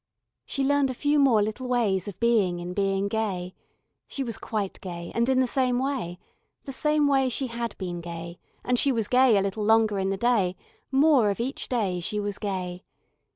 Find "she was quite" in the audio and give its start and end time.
4.07-4.81